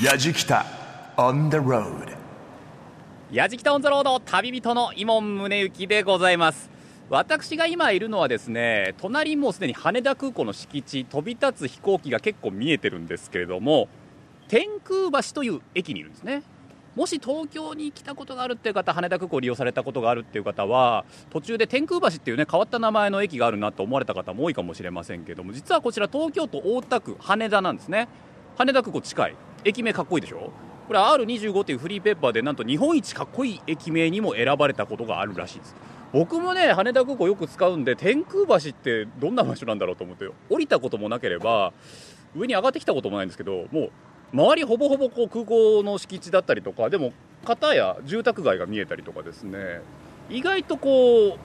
[0.00, 0.64] やじきた
[1.18, 2.16] on the road
[3.30, 6.70] やじきたオンザロード旅人の伊門宗行でございます。
[7.10, 13.86] 私が今いるのはですね隣もうすでに羽田空港の敷地飛び立つ飛行機が結構見えてるんですけれども
[14.48, 16.42] 天空橋という駅にいるんですね。
[16.96, 28.08] もし東京に来たことがあるっていう方羽田空港を利用されたことがあるっていう方は途中で天空橋っていうね変わった名前の駅があるなと思われた方も多いかもしれませんけども実はこちら東京都大田区羽田なんですね。
[28.56, 29.36] 羽田空港近い。
[29.64, 30.50] 駅名かっこいいでしょ？
[30.88, 35.74] これ R25 っていうフリーペーパーでなんと日本一かっこいい駅名にも選ばれたことがあるらしいです。
[36.12, 41.72] 僕もね羽田空港よく使うんで天空橋ってどんな場所なんだろうと思って降りたこともなければ
[42.36, 43.90] 上に上がってきたこともないんですけどもう
[44.34, 47.12] 周りほぼほぼこう空港の敷地だったりとかでも
[47.46, 49.80] 片や住宅街が見えたりとかですね。
[50.28, 51.38] 意外とこ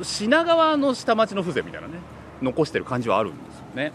[0.00, 1.94] う品川の下町の風情みたいなね
[2.42, 3.92] 残してる感じはあるんですよね。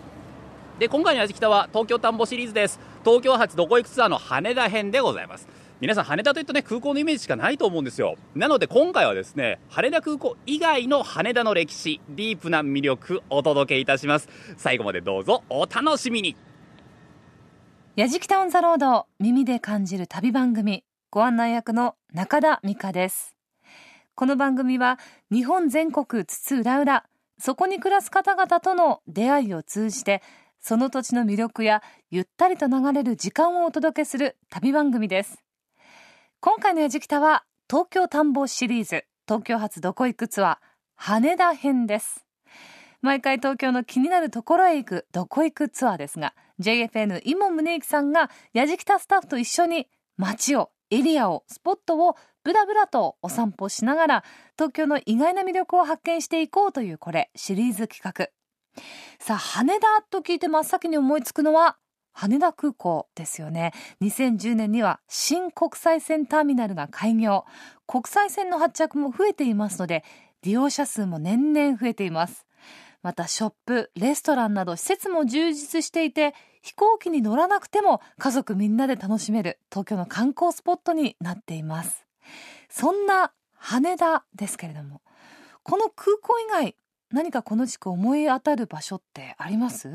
[0.79, 2.79] で今回の「やじきた」は東京田んぼシリーズです。
[3.03, 5.45] 東京発どこ行くツアーの羽田編でございます。
[5.81, 8.15] 皆さん羽田といったね空港のイメージしかないと思うんですよ。
[8.33, 14.29] なので今回はですね羽田空港以外の羽田の歴史ディープな魅力お届けいたします。
[14.55, 16.37] 最後までどうぞお楽しみに。
[17.97, 23.35] やじきたオンザロード耳で感じる旅番組ご案内役の中田美香です。
[24.15, 24.97] この番組は
[25.29, 27.03] 日本全国津々浦々
[27.37, 30.21] そこに暮らす方々との出会いを通じて
[30.59, 35.43] その土地の魅力やゆったりと流れる時間をお届けする旅番組です。
[36.39, 39.05] 今回のやじきたは東京田んぼシリーズ。
[39.27, 40.57] 東京発どこ行くツアー
[40.95, 42.25] 羽田編です。
[43.01, 49.87] 毎回東京の気になるところへ行くどこ行くツアーですが JFN 伊門宗行さんがやじきたスタッフと一緒に
[50.17, 54.23] 街をエリアをスポットをブラブラとお散歩しながら
[54.57, 58.38] 東京の意外な魅力を発見していこうというこれシリーズ企画。
[59.19, 61.77] さあ羽田と聞いて真っ先に思いつくのは
[62.13, 63.73] 羽田空港ですよね。
[64.01, 67.45] 2010年には新国際線ターミナルが開業。
[67.87, 70.03] 国際線の発着も増えていますので
[70.43, 72.45] 利用者数も年々増えています。
[73.01, 82.05] またショップレストランなど施設も充実していて飛行機に乗らなくても家族みんなで楽しめる東京の観光スポットになっています。
[82.69, 85.01] そんな羽田ですけれども
[85.63, 86.75] この空港以外
[87.11, 89.89] 何かこの地区思い当たる場所ってあります？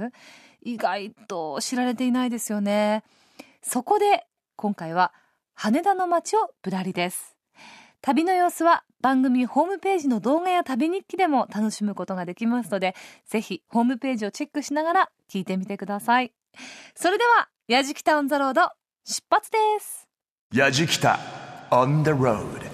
[0.63, 3.05] 意外と知られていないですよね。
[3.63, 4.27] そこで
[4.57, 5.13] 今回は
[5.55, 7.37] 羽田の街をぶらりです。
[8.01, 12.95] 旅の様子は番組ホームページの動画や旅日記でも楽しむことができますので
[13.27, 16.33] ぜひホームページをチェックしながら聞いてみてください。
[16.95, 18.69] それではやじきたオンザロード
[19.07, 20.09] 出発です。
[20.53, 21.19] やじきた
[21.71, 22.74] on the road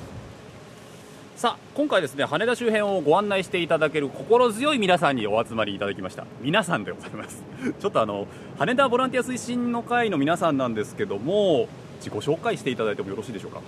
[1.41, 6.27] さあ今回ですね羽田周辺をご案内していただける心強い皆さんにお集まりいただきました。
[6.43, 7.43] 皆さんでございます。
[7.81, 8.27] ちょっとあの
[8.59, 13.63] 羽田ボランティア推進の会の皆さんなんですけども自己紹介していただいてもよろしいでしょうか？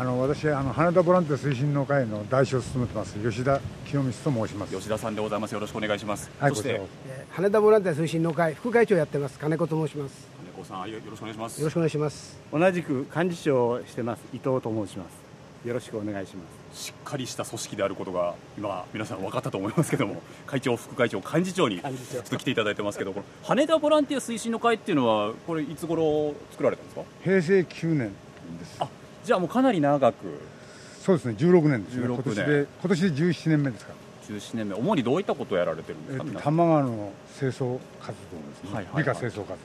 [0.00, 4.74] あの私あの羽田ボランティア推進の会の代表を務めてます吉田清光と申します。
[4.74, 5.52] 吉田さんでございます。
[5.52, 6.80] よろしくお願いします、はい、そして
[7.28, 10.26] 羽田ボランティア推進の会副会長やってます金子と申します。
[10.56, 11.58] 金子さんよろしくお願いします。
[11.58, 12.40] よろしくお願いします。
[12.50, 15.27] 同じく幹事長をしてます伊藤と申します
[15.64, 16.42] よろしくお願いしま
[16.72, 27.02] すしっかりした組織であることが今皆さん分かったと思いますけども 会長副会長幹事長にちょっと来ていただいてますけどこの羽田ボランティア推進の会っていうのはこれいつ頃作られたんですか？
[27.24, 28.12] 平成9年
[28.60, 28.76] です。
[28.78, 28.88] あ
[29.24, 30.16] じゃあもうかなり長く
[31.02, 32.06] そうですね、16年ですね。
[32.06, 33.92] 16今年年で今年で17年目ですか
[34.28, 36.18] 17年目主にどういったことをやられてるんでら。
[36.18, 37.78] えっとすか皆さん多摩川の清掃活動で
[38.56, 38.74] すね。
[38.74, 39.58] はいはいはい理科清掃活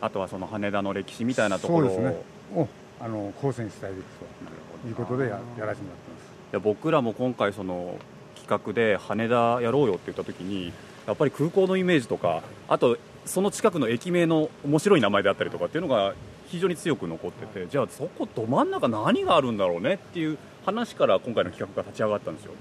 [0.00, 1.56] あとはその羽田の歴史みたい動。
[1.56, 2.16] なところをそうですね。
[2.62, 2.68] を
[3.00, 4.06] あの後世に伝えていく
[4.44, 6.30] なるほどということでややらせてもらってます。
[6.52, 7.96] いや僕らも今回その
[8.34, 10.72] 企画で羽田やろうよって言った時に
[11.06, 16.14] やっぱり空港のイメージとかあとその近くの駅名の面白い名前であったりとかっていうのが
[16.46, 22.52] 非常に強く残っててじゃあそこど真ん中何があるんだろうねっていう話から今回の企画が立ち上がったんですよ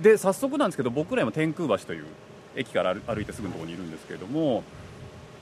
[0.00, 2.06] で早速なんですけど僕ら今天空橋という
[2.56, 4.62] 駅から歩歩いてすぐのところにいるんですけれども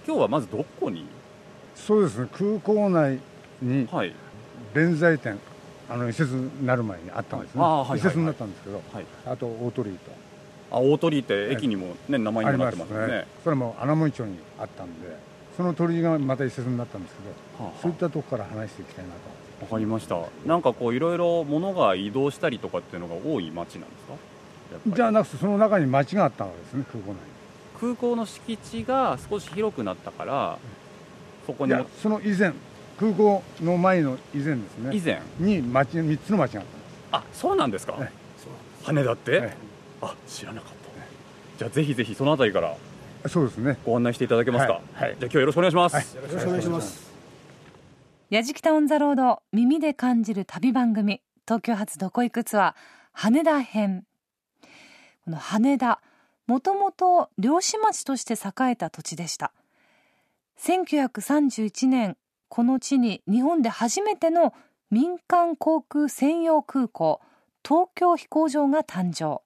[0.06, 1.06] 今日はまずどこに？
[1.74, 2.28] そうですね。
[2.32, 3.21] 空港内
[3.62, 4.12] にはい
[4.74, 5.38] 弁財店
[5.90, 7.60] あの移設になる前にあったんですね。
[7.60, 9.04] はい移設になったんですけど、はい。
[9.26, 10.10] あと大鳥居と。
[10.70, 13.26] あ大鳥居って駅にも、ね、名前にもなってますよね。
[13.42, 15.16] それも穴門町にあったんで
[15.56, 17.82] その鳥居がまた移設になったんですけどはあはあ。
[17.82, 19.64] そういったとこから話していきたいなと。
[19.64, 20.18] わかりました。
[20.46, 24.94] なんかこういろいろ物が移動したりとかっていうのが多い街なんですか？
[24.94, 27.14] じゃなくてその中に町があったわけですね空港
[27.80, 30.58] 空港の敷地が少し広くなったから
[31.46, 32.52] そこにその以前
[32.98, 34.97] 空港の前の以前ですね。
[34.97, 35.21] 以前？
[35.39, 37.36] に町3つの町があったんです。
[37.36, 37.97] あそうなんですか？
[38.00, 38.10] え
[38.84, 39.56] 羽田って、え
[40.03, 40.78] あ知らなかった。
[41.59, 42.77] じゃあぜひぜひそのあたりから
[43.28, 43.78] そうですね。
[43.84, 45.09] ご案内していただけますか、はい。
[45.09, 45.16] はい。
[45.18, 47.09] じゃあ今日よろしくお願いします、よろしくお願いします。
[48.30, 52.74] やじきたオンザロード耳で感じる旅番組東京発どこ行くツアー
[53.12, 54.04] 羽田編。
[55.24, 56.00] この羽田
[56.47, 59.53] もともと漁師町として栄えた土地でした。
[60.60, 62.16] 1931年
[62.48, 64.54] この地に日本で初めての
[64.91, 67.21] 民間航空専用空港
[67.66, 69.42] 東京飛行場が誕生。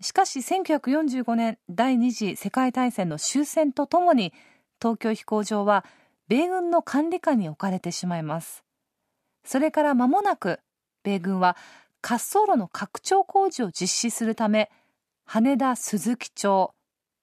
[0.00, 4.32] しかし1945年第二次世界大戦の終戦とともに
[4.80, 5.84] 東京飛行場は
[6.28, 8.64] 米軍の管理下に置かれてしまいます。
[9.44, 10.60] それから間もなく
[11.02, 11.56] 米軍は
[12.02, 14.70] 滑走路の拡張工事を実施するため
[15.24, 16.74] 羽田鈴木町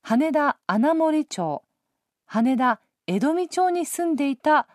[0.02, 1.64] 羽田穴守町
[2.26, 4.68] 羽田江戸美町に住んでいた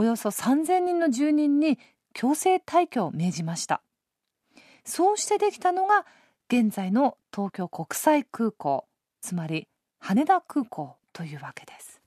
[0.00, 1.78] およそ3000人の住人に
[2.14, 3.82] 強制退去を命じました。
[4.82, 6.06] そうしてできたのが
[6.48, 8.86] 現在の東京国際空港
[9.20, 9.68] つまり
[9.98, 12.00] 羽田空港というわけです。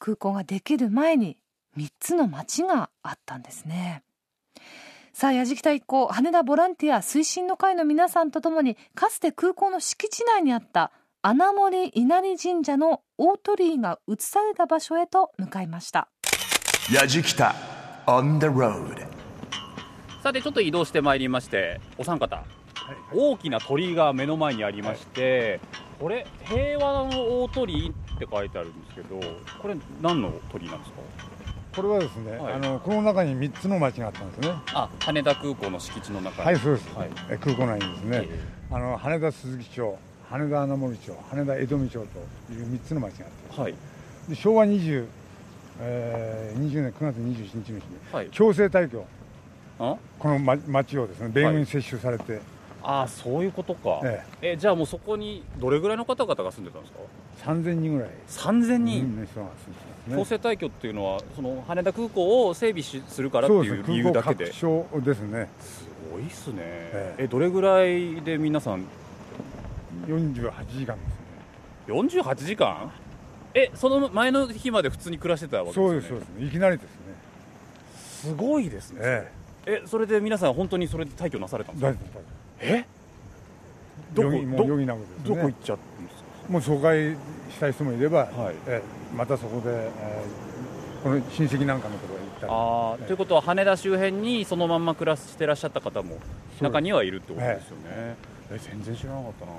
[0.00, 1.38] 空港ができる前に
[1.78, 4.02] 3つの町があったんですね。
[5.12, 10.90] さあ矢敷田一行羽田ボランティア推進の会の皆さんとともにかつて空港の敷地内にあった
[11.22, 16.08] 穴守稲荷神社の大鳥居が移された場所へと向かいました。
[16.92, 17.54] やじきた
[18.06, 19.06] on the road
[20.22, 22.44] さてちょっと移動してまいりましてお三方、
[23.12, 25.60] 大きな鳥居が目の前にありまして、
[25.98, 29.20] これ平和の大鳥居って書いてあるんですけど
[29.60, 30.96] これ何の鳥居なんですか？
[31.76, 32.52] これはですね、はい。
[32.54, 34.54] あのこの中に3つの町があったんですね。
[34.72, 36.46] あ羽田空港の敷地の中に。
[36.46, 37.10] はいそうです、はい。
[37.30, 38.40] え空港内にですね、え
[38.70, 39.98] あの羽田鈴木町
[40.30, 42.06] 羽田穴守町羽田江戸美町
[42.48, 43.60] という3つの町があって。
[43.60, 43.74] はい。
[44.28, 45.06] で昭和20、
[45.80, 47.80] えー、20年9月27日の日に
[48.12, 48.28] はい。
[48.30, 49.04] 強制退去。
[49.78, 49.96] あ？
[50.18, 52.40] この、ま、町をですね米軍に接収されて、
[52.82, 54.56] あそういうことか、ええ。
[54.56, 57.00] じゃあもうそこにどれぐらいの方々が住んでたんですか
[57.50, 58.10] ？3000人ぐらい。
[58.28, 60.16] 3000人、の人が住んでね。
[60.16, 64.50] 強制退去っていうのはその羽田空港を整備しするからっていう理由だけで。
[64.50, 65.48] 空港拡張ですね。
[65.60, 66.54] すごいっすね。
[66.60, 67.26] ええ。
[67.26, 68.84] どれぐらいで皆さん
[70.06, 70.96] ？48時間ですね。
[71.88, 72.92] 48時間？
[73.54, 75.90] えその前の日まで普通に暮らしてたわけですよね？
[75.90, 76.28] そうですそうです。
[76.40, 76.90] ねいきなりですね。
[77.94, 79.00] すごいですね。
[79.02, 79.32] え
[79.66, 79.82] え。
[79.86, 81.98] それで皆さん本当にそれで退去なされたんですか？
[82.60, 82.84] え
[84.14, 84.22] 大丈夫。
[84.22, 84.22] え？
[84.22, 84.28] どこ？
[84.28, 85.16] 余儀もうど余儀なくですね。
[85.24, 86.52] どこ行っちゃったんですか？
[86.52, 87.16] もう疎開し
[87.60, 88.54] たい人もいれば、はい。
[88.66, 90.44] ええまたそこで、ええ
[91.04, 92.52] この親戚なんかのところへ行ったり。
[92.52, 96.16] あーということは羽田周辺にそのまんま暮らしてらっしゃった方も
[96.58, 98.16] そう中にはいるってことですよね、
[98.50, 99.52] え全然知らなかったな。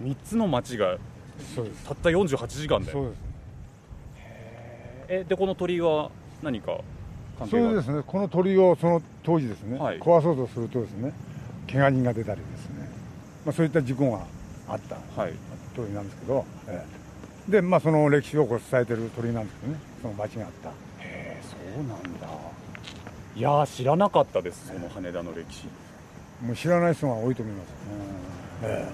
[0.00, 0.96] 3つの町が
[1.54, 1.84] そうです。
[1.84, 2.92] たった48時間で。
[2.92, 3.18] そうです。
[5.08, 6.10] えでこの鳥居は
[6.42, 6.78] 何か
[7.38, 7.68] 関そ係が？
[7.68, 8.02] れでですね。
[8.06, 9.98] この鳥をその当時ですね、はい。
[10.00, 11.12] 壊そうとするとですね
[11.70, 12.88] 怪我人が出たりですね、
[13.46, 14.20] まあ、そういった事故が
[14.68, 15.32] あったはい。
[15.74, 16.84] 鳥なんですけど、え
[17.48, 17.50] え。
[17.50, 19.78] でまあその歴史をこう伝えてる鳥なんですけどね。
[20.02, 20.68] その町があった。
[20.68, 22.28] へえそうなんだ。
[23.36, 25.66] いやー知らなかったですその羽田の歴史。
[26.44, 27.68] もう知らない人が多いと思います、
[28.62, 28.88] え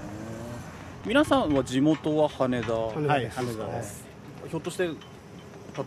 [1.06, 2.72] 皆さんは地元は羽田？
[2.72, 3.36] 羽田です。
[3.38, 4.04] 羽田です。
[4.48, 4.92] ひょっとして例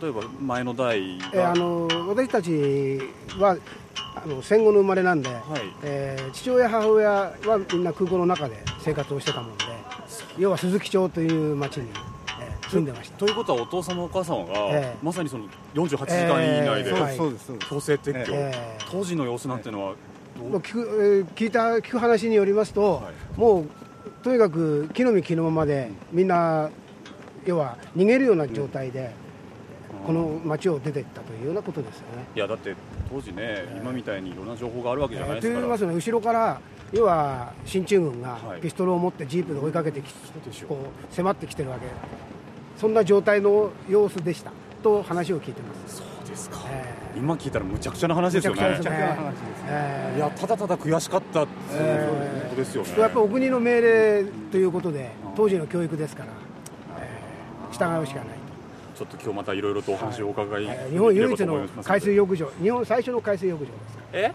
[0.08, 3.00] えば前の代えーがあの私たち
[3.38, 3.56] は
[4.14, 5.40] あの戦後の生まれなんで、はい。
[5.82, 7.32] えー父親母親は
[7.72, 9.64] みんな空港の中で生活をしてたもんで
[10.38, 11.88] 要は鈴木町という町に、
[12.40, 13.18] えー住んでました。
[13.18, 17.16] ということはお父様お母様が、ええまさにその48時間以内で、ええはい。
[17.16, 19.94] そうですそうです強制撤去、ええ当時の様子なんてのは
[20.38, 23.40] どう聞くえー聞いた聞く話によりますと、はい。
[23.40, 23.66] もう
[24.22, 26.70] とにかく木の実木のままでみんな
[27.46, 29.10] 要は逃げるような状態で、
[30.06, 32.24] この町を出ていったというようなことですよね。
[32.34, 32.74] いやだって
[33.10, 36.60] 当時ね、今みたいにいろんな情報があるわけじゃないですから、と言いますのは後ろから
[36.92, 38.60] 要は進駐軍がはい。
[38.60, 40.12] ピストルを持ってジープで追いかけてき
[40.64, 40.78] こ
[41.10, 41.86] う迫ってきてるわけ。
[42.76, 44.52] そんな状態の様子でした。
[44.82, 46.02] と話を聞いてます。
[46.28, 48.60] ですか、え今聞いたらむちゃくちゃな話ですよね。
[50.16, 51.50] いやただただ悔しかったっいう
[52.44, 56.28] ことですよね、やっぱりお国の命令ということで当時の教育ですから、
[57.00, 58.28] えー従うしかない
[58.96, 62.50] ちょっと今日またいろいろとお話をお伺いでと、えーきれば日本唯一の海水浴場。
[62.62, 64.32] 日本最初の海水浴場ですえ？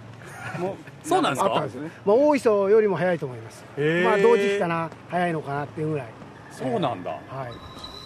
[0.60, 1.50] もうそうなんですか？
[1.50, 3.64] あったんですね、まあ、大磯よりも早いと思います、
[4.04, 6.08] まあ同時期かな早いのかなっていうぐらい。
[6.52, 7.52] そうなんだ、はい、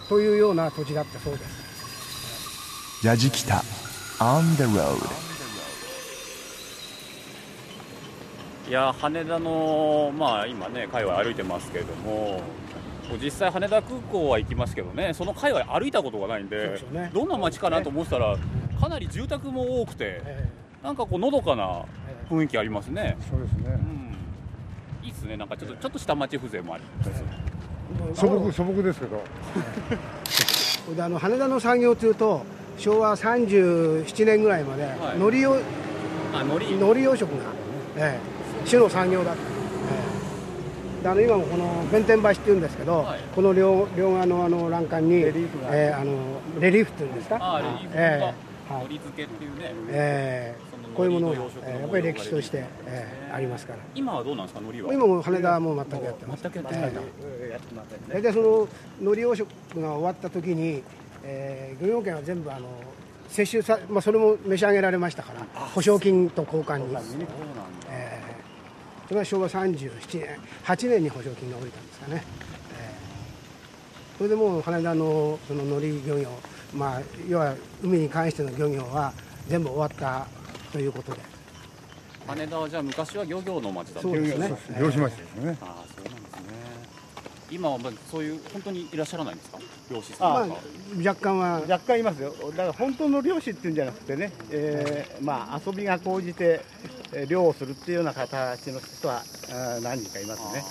[0.08, 1.57] というような土地だったそうです
[3.04, 3.62] やじきた。
[4.18, 4.98] On the road
[8.68, 12.42] いや羽田の、まあ、今ね界隈歩いてますけれども
[13.22, 17.12] 実際羽田空港は行きますけどねその界隈歩いたことがないんでね。
[17.14, 18.36] どんな街かなと思ってたら
[18.80, 20.48] かなり住宅も多くてえ
[20.82, 21.84] なんかこうのどかな
[22.30, 23.78] え雰囲気ありますね、そうですね。
[25.00, 25.36] うん、いいっすね。
[25.36, 26.84] なんかちょっとちょっと下町風情もあり
[28.14, 29.22] 素朴素朴ですけど。
[31.02, 32.42] あの羽田の産業というと
[32.78, 34.86] 昭和37年ぐらいまでい。
[35.16, 35.56] 海苔を
[36.32, 36.66] あ海苔。
[36.74, 37.26] 海苔養殖が、
[37.96, 38.18] え
[38.64, 39.44] え、主の産業だった、え
[41.00, 41.02] え。
[41.02, 43.20] であの今もこの弁天橋っていうんですけど、はい。
[43.34, 46.12] この両両側のあの欄干にレリーフがええあの
[46.60, 47.38] レリーフっていうんですか？
[47.40, 47.84] あレリーフ。
[47.84, 48.34] がえ。
[48.70, 48.84] えはい。
[48.86, 49.74] 海苔漬けっていうね。
[49.90, 50.68] ええ。
[50.94, 51.34] こういうものが
[51.66, 53.78] ええやっぱり歴史として、ええありますから。
[53.94, 54.92] 今はどうなんですか海苔は？
[54.94, 57.00] 今も羽田はもう全くやってます全くやってないんだ。
[57.40, 58.06] えやってませんね。
[58.12, 58.68] 大体その
[59.00, 59.46] 海苔養殖
[59.80, 60.82] が終わった時に、
[61.24, 62.68] えー漁業権は全部あの
[63.28, 66.86] 接収さ、まあ、それも召し上げられましたから保証金と交換に、
[67.90, 68.28] えー
[69.08, 72.22] それは昭和37年8年に保証金が下りたんですかね、
[72.78, 76.28] えーそれでもう羽田のその海苔漁業、
[76.74, 79.12] まあ、要は海に関しての漁業は
[79.46, 80.26] 全部終わった
[80.72, 81.20] ということで。
[82.26, 84.50] 羽田はじゃあ昔は漁業の町だったそうですね。
[84.80, 85.58] 漁師町ですよね。
[85.62, 85.87] ああそうなんですね
[87.50, 89.58] 今はまあそういう本当にいらっしゃらないんですか？
[89.90, 90.60] 漁師さまあんとか、
[91.06, 91.60] 若干は。
[91.62, 92.34] 若干いますよ。
[92.50, 96.60] だから本当の漁師っていうんじゃなくてね、えーまあ遊びが高じて
[97.12, 100.62] えー漁をするっていうような形の人はあー何人かいますね。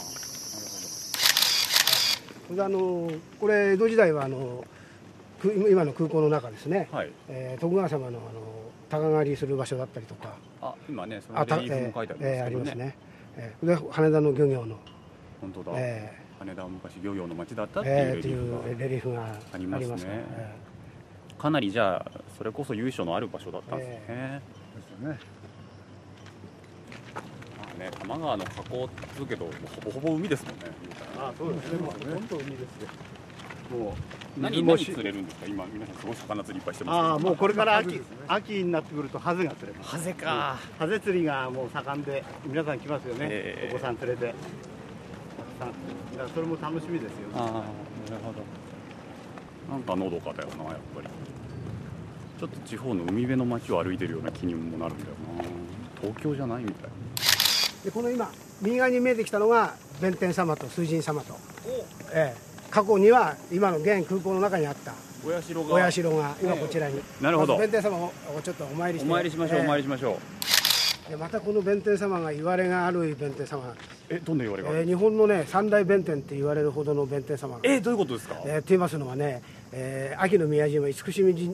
[2.46, 4.64] それであのこれ江戸時代はあの
[5.42, 7.12] く今の空港の中ですね、はい。
[7.28, 8.42] えー徳川様のあの
[8.90, 10.36] 鷹狩りする場所だったりとか。
[10.62, 12.98] あ今ねそのあたレリーフも書いてありますえーえーありますね、
[13.38, 14.78] えーで羽田の漁業の、
[15.42, 19.98] 本当だ、え羽田は昔漁業の町だったっーていうレリーフがありますね。
[20.08, 20.56] え
[21.38, 24.42] かなりじゃあそれこそ由緒のある場所だったんですね、
[24.76, 25.20] ですよね。
[27.14, 27.22] ま
[27.76, 29.52] あね多摩川の河口っつうけどほ
[29.86, 30.62] ぼほぼ海ですもんね。
[31.18, 31.80] あそうですね。
[31.80, 32.90] もうほとんど海ですよ
[33.70, 33.96] も
[34.38, 35.46] う何水もし何釣れるんですか？
[35.48, 39.90] 今皆さんすごい魚釣りいっぱいしてますああもうこれから秋秋になってくるとハゼが釣れます。
[39.90, 40.58] ハゼか。
[40.80, 43.76] ハゼ釣りがもう盛んで皆さん来ますよね、ええ。
[43.76, 44.34] お子さん連れて。
[45.60, 47.30] たくさんだからそれも楽しみですよ。
[47.36, 48.42] ああなるほど。
[49.72, 51.08] なんかのどかだよなやっぱり。
[52.40, 55.44] ちょっと地方の海辺の街を歩いてるような気にもなるんだよな。
[56.02, 56.90] 東京じゃないみたい。
[57.82, 58.32] ーでこの今
[58.62, 61.36] 右側に見えてきたのが弁天様と水神様と、
[62.14, 64.94] えー過去には今の現空港の中にあった。
[65.26, 65.62] お社が。
[65.88, 67.58] お社が今こちらに、なるほど。
[67.58, 68.12] 弁天様を
[68.44, 69.10] ちょっとお参りして。
[69.10, 70.57] お参りしましょう、えーお参りしましょう
[71.10, 73.74] でまたこの弁天様が言われがある弁天様。
[74.10, 77.56] えどんな言われがえー日本のね三大弁天って言われるほどの弁天様。
[77.56, 78.36] がえどういうことですか？
[78.46, 80.94] えー、と言いますのはね、えー秋の宮島厳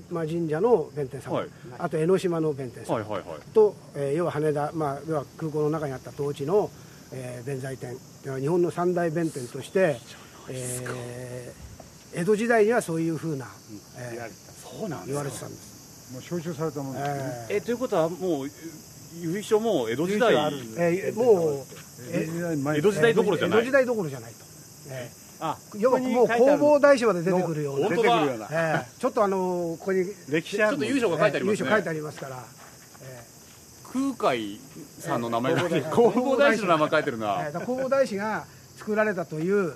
[0.10, 1.50] 島神社の弁天様、はい。
[1.78, 3.40] あと江ノ島の弁天様、はいはいはい。
[3.54, 6.72] と、えー要は羽田、まあ、要は空港の中にあった当地の、
[7.12, 7.96] えー弁財天。
[8.26, 9.98] 要は日本の三大弁天として、
[10.50, 13.48] えー江戸時代にはそういうふうな、
[14.00, 18.48] えーそうなん言われてたんです、もう招集されたもんですね、ええということはもう
[19.22, 20.34] 由緒も江戸時代
[20.78, 21.64] えーも
[22.72, 23.60] う江戸時代どころじゃない。
[23.60, 24.38] 江戸時代どころじゃないと、
[24.90, 27.88] えあー要はもう弘法大師まで出てくるような。
[27.88, 30.06] 本当出てくるようなえーちょっとあのここに。
[30.30, 32.44] 歴史あるちょっと由緒が書いてあります書いてありますから、
[33.04, 33.24] え
[33.94, 34.60] 空海
[35.00, 35.62] さんの名前が。
[35.62, 36.90] えー弘法大師の名前。
[36.90, 38.46] 書いてるな、弘法大師が
[38.78, 39.74] 作られたという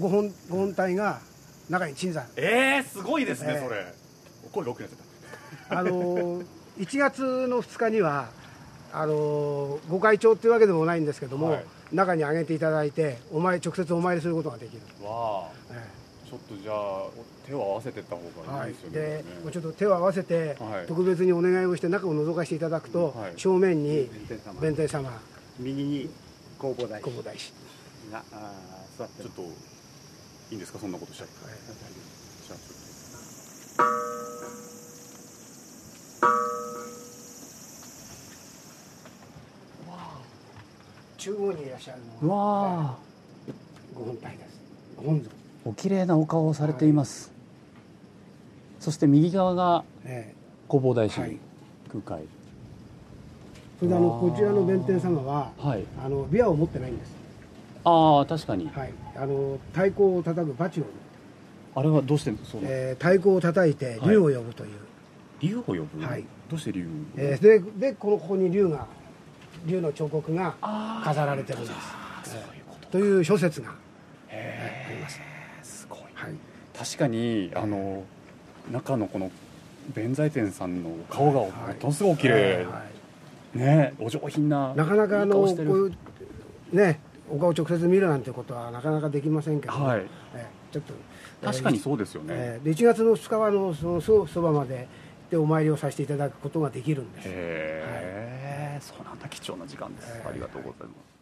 [0.00, 1.20] ご本ご本体が
[1.68, 3.94] 中に鎮座えー、すごいですね、ええそれ。
[4.50, 6.46] これロックになっちゃっあのー
[6.78, 8.28] 1月の2日には
[8.92, 11.64] あのーご会長というわけでもないんですけども、はい。
[11.92, 15.50] 中に上げていただいてお前直接お参りすることができる、たわあ。
[15.72, 15.88] え
[16.28, 17.06] ちょっとじゃあ
[17.46, 20.86] 手を合わせてった方ーはいいがいですよね、でもうちょっと手を合わせて、はい。
[20.86, 24.60] 特別にお願いをして中を覗かせていただくと、はい正面に弁天様。
[24.60, 25.10] 弁天様。
[25.58, 26.10] 右に
[26.60, 27.52] 弘法大師弘法大師
[28.12, 29.52] があー座ってるちょっと
[30.50, 30.78] いいんですか？
[30.78, 31.54] そんなことしちゃって、はい。
[31.64, 32.68] じゃあちょっ
[41.18, 42.96] 中央にいらっしゃるのはわあ
[43.92, 44.60] ご本体です。
[44.96, 45.30] ご本尊、
[45.64, 47.32] お綺麗なお顔をされています、
[48.78, 50.32] そして右側がえ
[50.68, 51.36] 弘法大師、はい。
[51.90, 52.24] 空海。
[52.24, 52.26] ー
[53.80, 55.84] それであのこちらの弁天様ははい。
[56.04, 57.12] あの琵琶を持ってないんです、
[57.82, 58.68] ああ確かに。
[58.72, 60.84] はい、あの太鼓を叩くバチを、
[61.74, 64.70] あれはどうしてそうえー太鼓を叩いて竜を呼ぶという、
[65.40, 66.24] 竜を呼ぶ、はい。
[66.48, 67.58] どうして竜えーで
[67.88, 68.86] でこのここに竜が
[69.66, 70.54] 竜の彫刻が
[71.04, 71.72] 飾られてるんです。
[71.72, 72.58] えー
[72.90, 73.74] という諸説が、
[74.30, 75.20] えーあります、
[75.62, 75.98] すごい。
[76.14, 76.34] はい。
[76.76, 78.02] 確かにあの
[78.72, 79.30] 中のこの
[79.94, 82.84] 弁財天さんの顔がものすごく綺麗、は
[83.54, 85.92] いねお上品ななかなかあのこういう
[86.72, 87.00] ね
[87.30, 90.02] お顔直接見るなんてことはなかなかできませんけど、はい。
[90.34, 90.92] えーちょっと
[91.42, 94.86] 確かにそうですよね、えーで1月の2日はあのそのそそばまで
[95.30, 97.24] でお参りをさせていただくことができるんです。
[97.26, 98.27] へえ、
[98.80, 101.18] そうなんだ貴重な時間です、えーありがとうございます。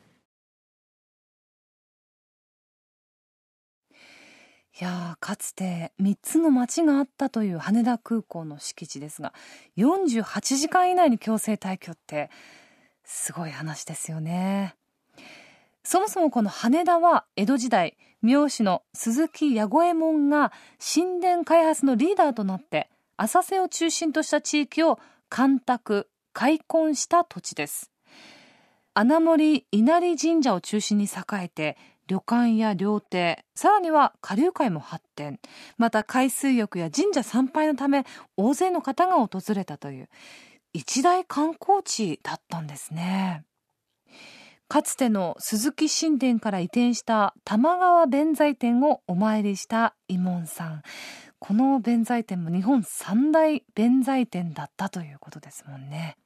[4.78, 9.32] いやかつて3つの町があったという羽田空港の敷地ですが
[9.78, 12.28] 48時間以内に強制退去って
[13.02, 14.74] すごい話ですよね。
[15.82, 20.52] そもそもこの羽田は江戸時代名士の鈴木弥五右衛門が
[20.94, 24.98] 神殿開発のリーダーとなって浅瀬を中心とした地域を
[25.30, 27.90] 干拓開墾した土地です。
[28.92, 31.78] 穴守稲荷神社を中心に栄えて
[32.08, 35.40] 旅館や料亭さらには下流会も発展。
[35.78, 38.04] また海水浴や神社参拝のため
[38.36, 40.10] 大勢の方が訪れたという
[40.74, 43.42] 一大観光地だったんですね。
[44.68, 50.82] かつての鈴木神殿から移転した玉川弁財天をお参りした伊門さん。
[51.38, 56.18] この弁財天も日本三大弁財天だったということですもんね。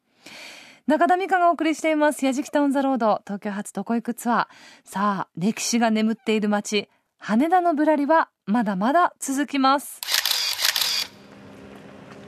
[0.86, 4.46] 中田美香がお送りしています「やじきたオン・ザ・ロード」東京発どこ行くツアー。
[4.84, 6.88] さあ歴史が眠っている街。
[7.18, 10.00] 羽田のぶらりはまだまだ続きます。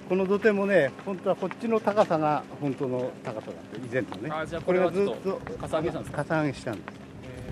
[0.09, 4.31] この土手もね本当はこっちの高さが本当の高さだった以前のね。
[4.31, 7.03] あじゃあこれがずっととかさ上げしたんですかかさ上げしたんです。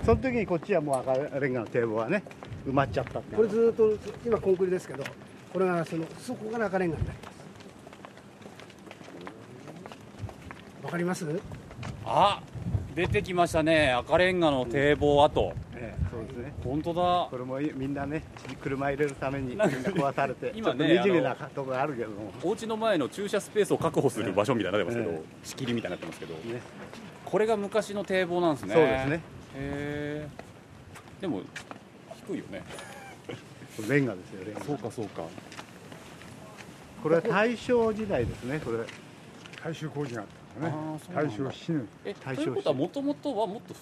[0.05, 2.23] その時にこっちはもう赤レンガの堤防はね
[2.67, 5.03] 埋まっちゃったこれずっと今コンクリですけど
[5.53, 7.40] これがそのそこから赤レンガになります
[10.83, 11.25] わかります？
[12.05, 12.41] あ
[12.95, 13.91] 出てきましたね。
[13.93, 15.53] 赤レンガの堤防跡。
[15.75, 16.09] ええ。
[16.11, 16.53] そうですね。
[16.63, 17.27] 本当だ。
[17.31, 18.23] これもみんなね
[18.61, 22.33] 車入れるためにみんな壊されて 今ねちょっと惨めなとこがあるけども。
[22.43, 26.61] お家の前の駐車スペースを確保する場所みたいになってますけど、え仕切りみたいになってますけど、ね。
[27.25, 28.73] これが昔の堤防なんですね。
[28.73, 29.15] そうですね。
[29.15, 29.19] へ
[29.55, 30.27] え。
[31.21, 31.41] でも
[32.27, 32.63] 低いよね。
[33.87, 34.61] レンガですよレンガ。
[34.65, 35.23] そうかそうか。
[37.01, 38.79] これは大正時代ですねこれ。
[39.61, 40.69] 改修工事があったんだ。
[40.69, 40.73] ね
[41.13, 43.79] 大正7年えということはもともとはもっとふ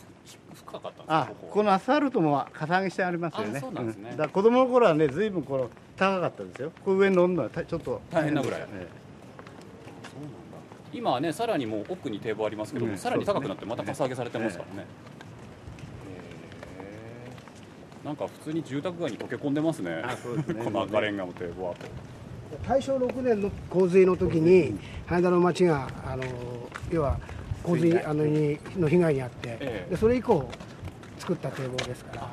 [0.56, 1.20] 深かったんですか？
[1.22, 3.58] あこのアスファルトもかさ上げしてありますよね。
[3.58, 4.12] あそうなんですね。
[4.12, 6.72] だから子供の頃はねずいぶんこの高かったですよ。
[6.86, 8.62] これ上に乗るのはたちょっと大変なぐらい。
[8.62, 8.88] えそうなんだ。
[10.94, 12.98] 今はねさらにもう奥に堤防ありますけど、うん。
[12.98, 14.86] さらに高くなってまたかさ上げされてますからね、へ
[18.04, 19.98] えなんか普通に住宅街に溶け込んでますね。
[19.98, 20.04] ね。
[20.64, 21.88] この赤レンガの堤防跡
[22.68, 26.24] 大正6年の洪水の時に羽田の町があの
[26.92, 27.18] 要は
[27.64, 29.92] 洪水あのにの被害に遭って、ええ。
[29.92, 30.50] でそれ以降
[31.20, 32.30] 作った堤防ですから、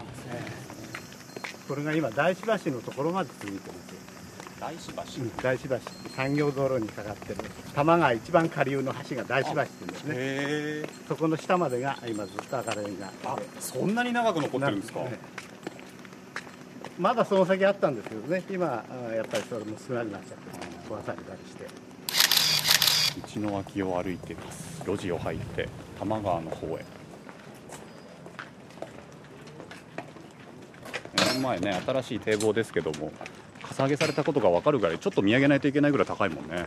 [1.68, 3.90] これが今大師橋のところまで続いてます。
[3.90, 3.96] よ
[4.58, 5.78] 大師橋、大師橋。
[6.16, 7.34] 産業道路にかかってる。
[7.34, 10.14] 多摩川一番下流の橋が大師橋って言うんですね。
[10.14, 10.16] へ
[10.84, 10.88] え。
[11.08, 13.12] そこの下までが今ずっと赤レンガ。
[13.32, 15.00] あでそんなに長く残ってるんですか？
[15.00, 15.45] ええ
[16.98, 18.42] まだその先あったんですけどね。
[18.50, 21.66] 今あやっぱりそれも少なくなっちゃって壊されたりして。
[23.34, 24.82] 道の脇を歩いています。
[24.86, 26.84] 路地を入って多摩川の方へ。
[31.18, 33.10] 目の前ね新しい堤防ですけども
[33.62, 36.66] かさ上げされたことが分かるぐらいちょっと見上げないといけないぐらい高いもんね。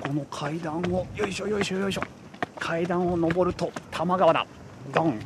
[0.00, 2.02] この階段をよいしょよいしょよいしょ。
[2.58, 4.46] 階段を上ると多摩川だ。
[4.92, 5.18] ドン。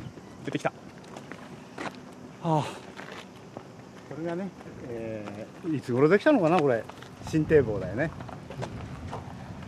[0.45, 0.69] 出てきた。
[0.69, 0.75] は
[2.43, 2.65] あ
[4.09, 4.49] これがね、
[4.89, 6.83] えーいつ頃できたのかなこれ。
[7.27, 8.09] 新堤防だよね。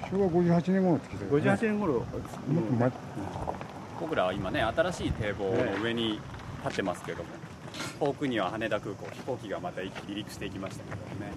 [0.10, 1.60] 昭和58年頃って聞いたね。
[1.60, 1.94] 58年頃。
[1.94, 2.92] もっと前。
[4.00, 5.46] 僕らは今ね新しい堤防
[5.78, 6.22] の上に立
[6.70, 7.30] ってますけども、
[8.00, 11.32] 遠くには羽田空港飛行機がまた離陸していきましたけどね。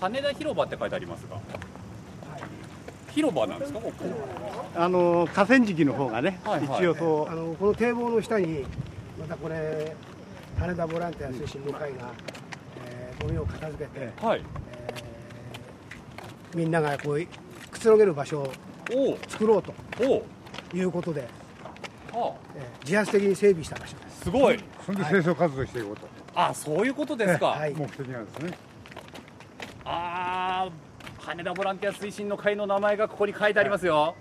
[0.00, 1.38] 羽田広場って書いてありますが、
[3.10, 3.80] 広場なんですか？
[3.80, 4.04] ここ。
[4.76, 6.78] あの河川敷の方がね、はいはい。
[6.84, 7.32] 一応そう。
[7.32, 8.64] あのこの堤防の下に
[9.18, 9.96] またこれ
[10.60, 12.12] 羽田ボランティア推進の会が、
[12.86, 14.42] えーゴミを片付けて、はい。
[16.54, 17.26] みんながこう
[17.70, 18.48] くつろげる場所を
[19.28, 20.24] 作ろうとお
[20.76, 21.28] いうことで、
[22.12, 24.20] はえー自発的に整備した場所です。
[24.20, 24.58] あ、すごい。
[24.86, 27.74] そんで清掃活動していこうと、あそういうことですか、はい。
[27.74, 28.58] 目的なんですね。
[29.84, 30.70] ああ
[31.18, 34.14] 羽田ボランティア推進の会の名前がここに書いてありますよ、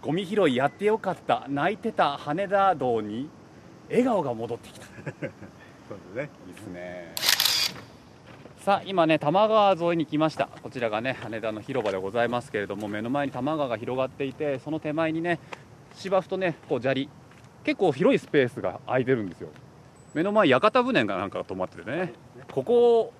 [0.00, 1.46] ゴミ拾いやってよかった。
[1.48, 3.28] 泣いてた羽田道に
[3.92, 4.86] 笑顔が戻ってきた。
[4.90, 6.30] そうですね。
[6.48, 7.14] いいですね。
[8.64, 10.48] さあ今ね多摩川沿いに来ました。
[10.62, 15.38] こちらがね羽田の広場でございますけれども目の前に多摩川が広がっていてその手前にね
[15.94, 17.08] 芝生とねこう砂利
[17.64, 19.48] 結構広いスペースが空いてるんですよ。
[20.14, 22.12] 目の前屋形船がなんか止まっててね。
[22.52, 23.12] ここ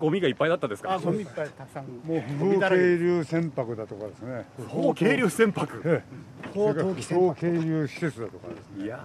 [0.00, 0.94] ゴミがいっぱいだったですか？
[0.94, 1.84] あゴミいっぱいたくさん。
[2.04, 4.46] もう不法渓流船舶だとかですね。
[4.56, 5.80] 不法渓流船舶。
[5.84, 8.84] ええ不法渓流施設だとかですね。
[8.84, 9.04] いや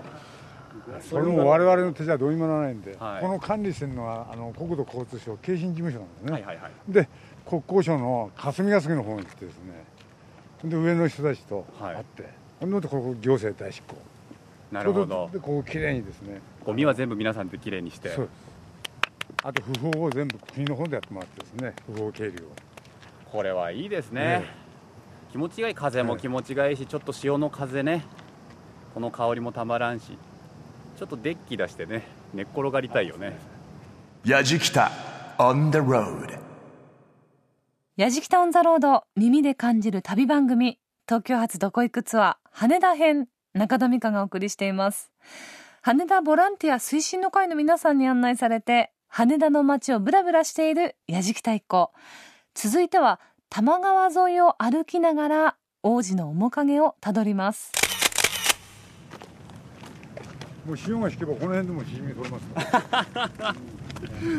[1.02, 3.22] それも我々の手じゃどうにもならないんで、はい。
[3.22, 6.72] この管理してるのはあの国土交通省京浜事務所なんですね、はいはいはい。
[6.90, 7.10] で
[7.46, 9.84] 国交省の霞が関の方に来てですね
[10.70, 11.96] で上の人たちとはい。
[11.96, 13.96] 会って、ほんでここ行政代執行。
[14.72, 15.30] なるほど。
[15.34, 16.40] でこう綺麗にですね。
[16.64, 18.10] ゴミは全部皆さんできれいにして。
[18.10, 18.52] そうです。
[19.44, 22.48] あと不法を全部国の方でやってもらってですね不法経理を。
[23.32, 24.46] これはいいですね、
[25.32, 25.76] 気持ちがいい。
[25.76, 28.06] 風も気持ちがいいし、ちょっと潮の風ね。
[28.94, 30.18] この香りもたまらんし
[31.02, 33.36] ちょっとデッキ出してね寝っ転がりたいよね。
[34.24, 34.92] やじきた
[35.40, 36.38] on the road.
[37.98, 45.12] やじきたオンザロード耳で感じる旅番組東京発どこ行くツアー羽田編中田美香がお送りしています。
[45.82, 51.92] 羽田ボランティア推進の会の皆さんに案内されて羽田の街をブラブラしているやじきた一行。
[52.54, 57.72] 続いては多摩川沿いを歩きながら王子の面影をたどります
[60.72, 62.48] もう潮が引けばこの辺でもしじみ取れます。
[62.80, 63.56] か ら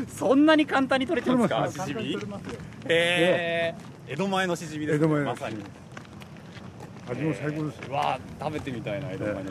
[0.09, 1.91] そんなに簡単に取れてるんですか取れます。
[1.91, 2.53] しじみ取れますよ。
[2.89, 3.75] へ
[4.09, 5.57] え江戸前のしじみですね江戸前のまさに。
[7.11, 7.83] 味も最高ですよ。
[7.91, 9.45] うわ食べてみたいな江戸前のし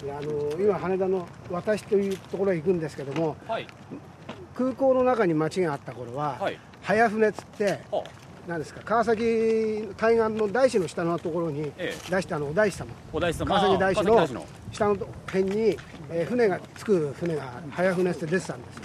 [0.00, 3.66] じいやあの今羽田の私というところへ行くんですけどもみはい。
[4.54, 6.58] 空港の中に町があった頃は、はい。
[6.82, 7.80] 早船っつって
[8.46, 12.10] あ何ですか川崎海岸の大師の下のところにええ。
[12.10, 12.90] 出したあのお大師様。
[13.12, 13.46] お大師様。
[13.46, 14.46] 川崎大師あの。
[14.72, 15.76] 下の辺に、
[16.10, 18.82] えー船が着く船が早船って出てたんですよ。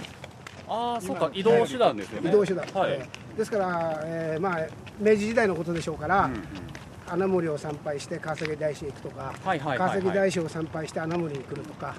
[0.68, 2.28] ああそうか移動手段ですよね。
[2.28, 4.66] 移動手段、はい、えーですから、えーまあ、
[4.98, 6.42] 明治時代のことでしょうから、うんうん。
[7.08, 9.78] 穴守を参拝して川崎大師に行くとか、はいはいはいはい。
[9.78, 11.94] 川崎大師を参拝して穴守に来るとか。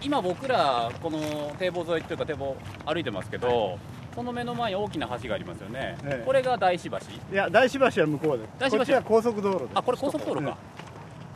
[0.00, 1.18] 今僕らこの
[1.58, 3.78] 堤防沿いというか堤防歩いてますけど、
[4.18, 6.26] その目の前に大きな橋がありますよね、ええ。
[6.26, 6.96] これが大師橋？
[6.96, 7.00] い
[7.36, 8.50] や大師橋は向こうです。
[8.58, 8.94] 大師橋。
[8.96, 9.70] は高速道路です。
[9.74, 10.58] あこれ高速道路か、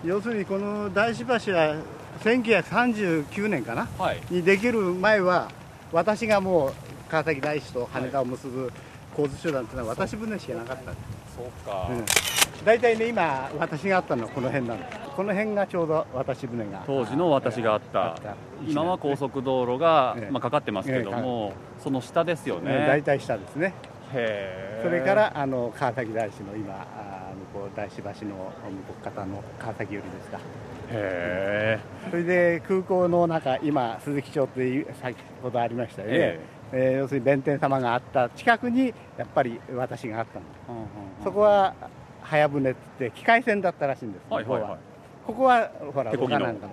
[0.04, 1.76] 要するにこの大師橋は
[2.24, 3.86] 1939年かな？
[3.96, 4.20] はい。
[4.30, 5.48] にできる前は
[5.92, 6.72] 私がもう
[7.08, 8.72] 川崎大師と羽田を結ぶ
[9.16, 10.90] 交通手段っていうのは渡し船しかなかった。
[10.90, 12.04] んですそうか、うん
[12.64, 16.82] 大体ね今私があったのはこの辺なんですこの辺がちょうど渡し船が。
[16.86, 18.12] 当時の私があった。
[18.12, 18.34] あった。
[18.66, 20.30] 今は高速道路が、ええ。
[20.30, 22.72] まあ、かかってますけども、その下ですよね。
[22.80, 23.74] ね大体下ですね。
[24.82, 26.86] それからあの川崎大師の今
[27.54, 28.52] 向こう大師橋の向こ
[29.00, 30.38] う方の川崎寄りですか。
[30.90, 31.78] へ
[32.10, 36.40] それで空港の中今鈴木町っていう先ほどありましたよね、え
[36.72, 36.76] え。
[36.96, 40.88] ー要するに弁天様があった近くにやっぱり私があったんでうんうんうん。
[41.24, 41.74] そこは
[42.22, 44.91] 早船って言って機械船だったらしいんです、はいはいはい
[45.26, 46.38] ここはほら手漕ぎの。
[46.38, 46.66] 他なんか。
[46.66, 46.72] の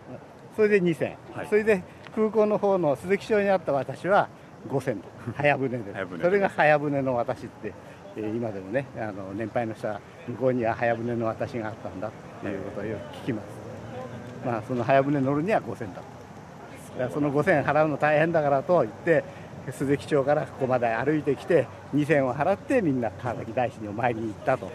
[0.55, 1.47] それで2船、はい。
[1.47, 1.83] それで
[2.15, 4.27] 空港の方の鈴木町にあった私は
[4.67, 5.01] 5船
[5.35, 6.21] 早船です。
[6.21, 7.73] それが早船の私って、
[8.17, 13.45] えー今でもねあの年配の人は向こうには早船の私があったんだっていうことをよく聞きます、
[14.45, 19.23] まあその早船乗るには5船だだからその5船払うの大変だからと言って
[19.71, 24.71] 鈴木町からここまで歩いてきて2銭を払ってみんな川崎大師にお参りに行ったと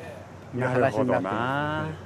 [0.56, 2.03] いう話になってなます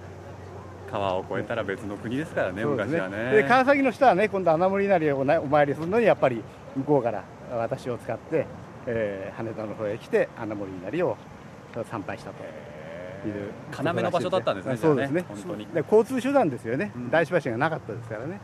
[0.90, 3.32] 川を越えたら別の国ですからねそうです昔はね。
[3.32, 6.42] で川崎の人はね今度穴守稲荷をお参りするのにやっぱり
[6.76, 8.46] 向こうから私を使って、
[8.86, 11.16] えー羽田の方へ来て穴守稲荷を
[11.90, 13.52] 参拝したという。
[13.76, 15.22] 要の場所だったんですねそうですね。
[15.22, 15.66] ね本当に。
[15.66, 17.10] で交通手段ですよね、うん。
[17.10, 18.40] 大師橋がなかったですからね。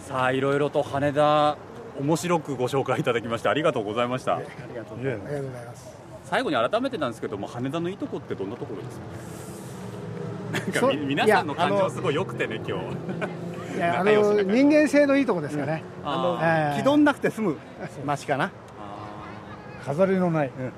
[0.00, 1.56] さあいろいろと羽田
[1.98, 4.36] 面白くご紹介いただきましてありがとうございました。
[4.36, 5.96] ありがとうございます。
[6.24, 9.04] 最後に改めてなんですけども羽田のいいとこってどんなところですか？
[9.55, 9.55] そ
[10.52, 13.76] なんかみ皆さんの感情すごい良くてね今日。
[13.76, 16.78] いや あの人間性のいいとこですかね、あええ。
[16.80, 17.56] 気取んなくて済む
[18.06, 18.50] 街かな、
[19.84, 20.72] 飾りのないうん。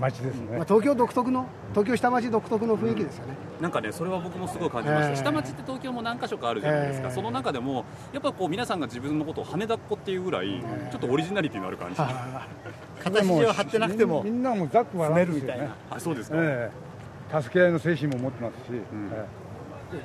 [0.00, 0.56] 街ですね。
[0.58, 5.16] まあ、東京独特の東京下町独特の雰囲気ですよね、ーなんかねそれは僕もすごい感じました、ええ。
[5.16, 7.14] 下町って東京も何か所かあるじゃないですか、ええ。
[7.14, 11.96] その中でもやっぱこう皆さんが自分のことを羽田っ子っていうぐらい、えちょっとオリジナリティのある感じ、
[13.04, 15.40] 形を張ってなくてもみんなもざっくばらんですよね。
[15.40, 16.89] 住めるみたいなあそうですか、ええ
[17.32, 18.82] 助け合いの精神も持ってますし、ん。
[19.12, 19.26] え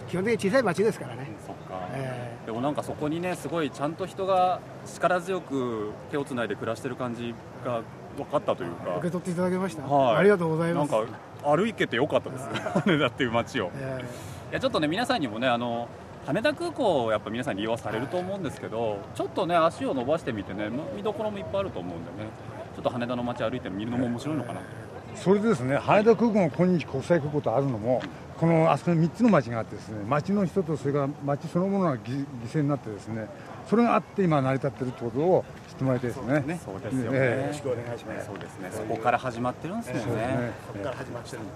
[0.07, 7.81] 基本的に小さい町ですからね、そっか、えでもなんかそこにねすごいちゃんと人が力強く手をつないで暮らしてる感じが
[8.17, 8.95] 分かったというえか。
[8.97, 10.17] 受け取っていただけました、はい。
[10.17, 10.91] ありがとうございます。
[10.91, 12.49] なんか歩けてよかったです。
[12.85, 13.69] 羽田っていう街を。
[13.75, 14.03] え
[14.51, 15.87] いやちょっとね皆さんにもねあの
[16.25, 22.29] 羽田空港をやっぱ皆さん利用されると思うんですけどちょっとね足を伸ばしてみてね見どころもいっぱいあると思うんでね。
[22.75, 24.84] ちょっと羽田の街歩いてみるのも面白いのかなえ
[25.15, 28.01] それでですね羽田空港の今日国際空港とあるのも
[28.39, 33.27] このあそこに3つの町があってですね町の人とそれから町そのものが犠犠牲になってですね
[33.69, 36.59] それがあって今成り立ってるってことを知ってもらいたいですね。
[36.63, 37.41] そうですよね、ええ。
[37.41, 38.27] よろしくお願いします。
[38.27, 38.69] そうですね。
[38.71, 41.53] そこから始まってるんですもんね、そここから始まってるんだ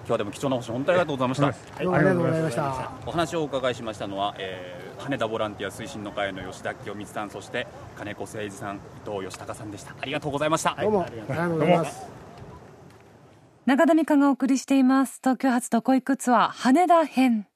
[0.00, 2.92] 今日はでも貴重なお話本当にありがとうございました、ありがとうございました。
[3.04, 9.94] お話をお伺いしましたのは、えー羽田ボランティア推進の会の吉田清光さんそして金子誠二さん伊藤義孝さんでした。
[9.98, 11.02] ありがとうございました、どうも。
[11.02, 12.19] ありがとうございます
[13.70, 15.20] 中田美香がお送りしています。
[15.22, 17.46] 東京発どこ行くツアー羽田編。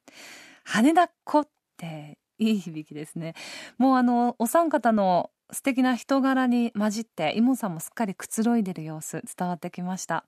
[0.62, 3.34] 羽田っ子っていい響きですね。
[3.78, 10.24] もうあのお三方の素敵な人柄に混じってイモさんもすっかりくつろいでる様子伝わってきました。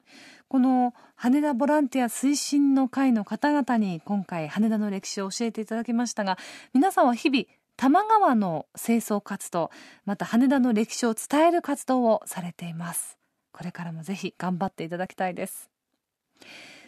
[0.49, 6.37] この羽田ボランティア推進の会の方々に今回羽田の歴史を教えていただきましたが
[6.75, 7.45] 皆さんは日々
[7.77, 9.71] 多摩川の清掃活動
[10.05, 13.19] また羽田の歴史を伝える活動をされています。
[13.53, 15.71] これからもぜひ頑張っていただきたいです。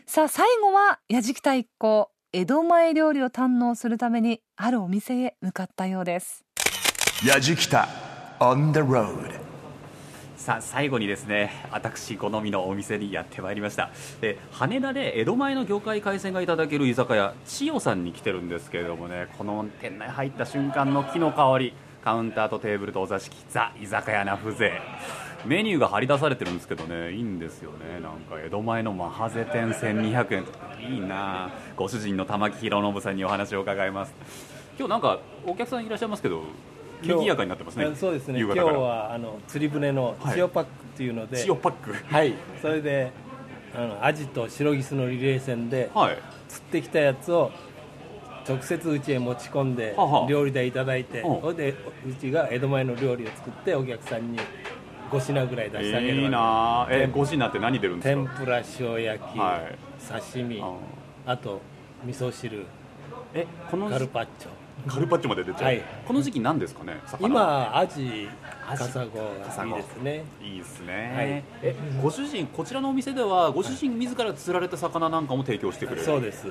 [0.06, 6.44] さあ最後はやじきた一行江戸前料理を堪能するためにあるお店へ向かったようです。
[7.26, 7.88] やじきた
[8.38, 9.32] on the road
[10.36, 13.90] さあ最後にですね私好みのお店にやってまいりました。
[14.20, 24.74] で羽田で江戸前の魚介海鮮がいただける居酒屋千代さんに来てるんですけれどもねこの店内入った瞬間の木の香りカウンターとテーブルとお座敷ザ居酒屋な風情
[25.44, 27.12] メニューが張り出されてるんですけどね。
[27.12, 28.00] いいんですよね。
[28.00, 30.68] なんか江戸前のマハゼ店1200円とか。
[30.80, 31.50] いいな。
[31.76, 34.14] ご主人の玉木宏信さんにお話を伺います。
[34.78, 36.42] 今日なんかお客さんいらっしゃいますけど
[37.02, 37.94] 賑やかになってますね。
[37.94, 38.40] そうですね。
[38.40, 41.92] 今日はあの釣り船の千代パックっていうので、塩パック。
[41.92, 42.34] はい。
[42.60, 43.12] それで
[43.74, 46.18] あのアジと白ギスのリレー戦で、はい。
[46.48, 47.52] 釣ってきたやつを
[48.48, 50.28] 直接うちへ持ち込んではは。
[50.28, 51.40] 料理でいただいてうん。
[51.42, 51.74] それで
[52.08, 54.38] うちが江戸前の料理を作ってお客さんに
[55.10, 56.38] 5品ぐらい出してあげるいいな。
[56.82, 60.22] あえ5品って何出るんです天かぷら塩焼き、はい。
[60.30, 60.72] 刺身あ
[61.26, 61.36] あ。
[61.36, 61.60] と
[62.04, 62.64] 味噌汁
[63.34, 64.48] えこのカルパッチョ。
[64.86, 65.82] カルパッチョまで出ちゃう、はい。
[66.06, 68.28] この時期何ですかね魚今アジ
[68.68, 70.24] カサゴがいいですね。
[70.42, 71.44] いいですね、はい。
[71.62, 76.04] えご主人こちらのお店ではご主人自ら釣られた魚なんかも提供してくれる？
[76.04, 76.46] そうです。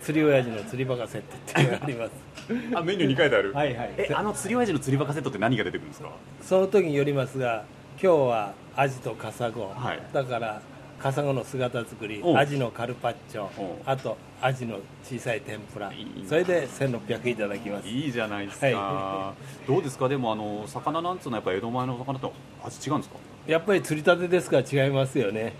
[0.00, 2.12] 釣り親父の釣りバカセットっていうのがあります。
[2.74, 3.52] あメニューに書いてある。
[3.52, 3.90] はいはい。
[3.98, 6.10] えあの釣り親父の釣りバカセットって何が出てくるんですか？
[6.40, 7.64] その時によりますが
[8.00, 10.00] 今日はアジとカサゴ、はい。
[10.12, 10.62] だから
[11.00, 13.48] カサゴの姿作りアジのカルパッチョ
[13.84, 15.92] あとアジの小さい天ぷら。
[16.28, 17.88] それで1600いただきます。
[17.88, 19.34] いいじゃないですか、は
[19.66, 20.08] どうですか？
[20.08, 22.32] でもあの魚なんつうのはやっぱ江戸前の魚と
[22.64, 23.16] 味違うんですか？
[23.48, 25.54] やっぱり釣りたてですから違いますよね。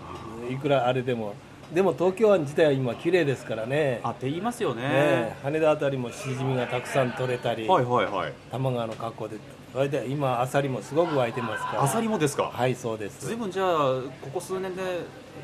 [0.49, 1.33] いくらあれでも。
[1.73, 3.99] でも東京湾自体は今綺麗ですからね。
[4.01, 4.81] あって言いますよね。
[4.81, 8.33] ね羽田あたりもしじみがたくさん取れたり、はいはいはい。
[8.49, 9.35] 多摩川の格好で
[9.73, 11.83] それで今アサリもすごく湧いてますから。
[11.83, 12.43] アサリもですか？
[12.43, 13.27] はいそうです。
[13.27, 14.81] 随分じゃあここ数年で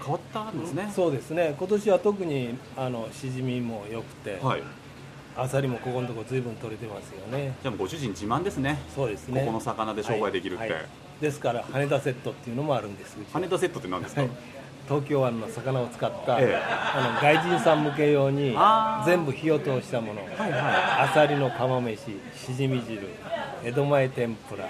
[0.02, 1.56] 変わったんですね、そうですね。
[1.58, 4.64] 今年は特にあのしじみも良くて、はい。
[5.38, 7.56] アサリもここのとこ随分取れてますよね。
[7.62, 8.80] じゃあご主人自慢ですね。
[8.96, 9.42] そうですね。
[9.42, 10.86] ここの魚で商売できるって、はいはい。
[11.22, 14.30] ですから羽田セットっていうのもあるんです羽田セットって何ですか、はい
[14.88, 16.56] 東京湾の魚を使った、ええ。
[16.58, 18.56] あの外人さん向け用に
[19.06, 23.08] 全部火を通したもの、はいはアサリの釜飯しじみ汁
[23.64, 24.66] 江戸前天ぷら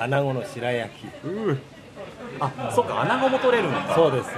[0.00, 1.06] 穴子の白焼き。
[2.40, 4.30] あそっか穴子も取れるんだそうです。
[4.30, 4.32] へ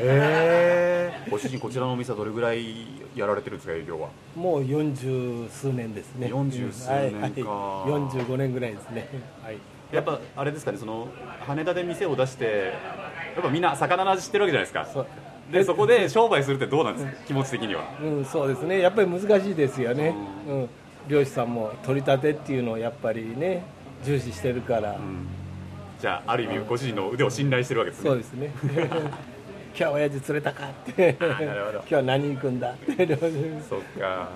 [0.00, 1.12] え。
[1.30, 4.08] ご主人こちらのお店はどれぐらいやられてるんですか営業は。
[4.36, 6.26] もう40数年ですね。
[6.26, 7.50] 40数年か。
[7.50, 9.08] はいはい、45年ぐらいですね。
[9.42, 9.56] はい。
[9.92, 11.08] やっぱあれですかねその
[11.40, 13.09] 羽田で店を出してや
[13.40, 15.06] っぱみんな魚の味知ってるわけじゃないですか。
[15.50, 17.12] でそこで商売するってどうなんですか？
[17.26, 17.82] 気持ち的には。
[18.00, 20.14] うん、そうですね、やっぱり難しいですよね、
[20.48, 20.68] うん、
[21.08, 23.64] 漁師さんも取り立てっていうのをやっぱりね、
[24.04, 24.96] 重視してるから、
[26.00, 28.08] じゃあある意味ご主人の腕を信頼してるわけですね。
[28.10, 31.78] そうですね、 今日は親父釣れたかって、なるほど。
[31.78, 33.06] 今日は何行くんだって、
[33.68, 34.28] そっか。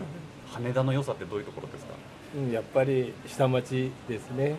[0.53, 1.95] 羽田の良さってどういうところですか、
[2.37, 4.57] うんやっぱり下町ですね、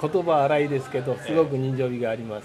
[0.00, 2.44] 言葉荒いですけど、すごく人情味があります。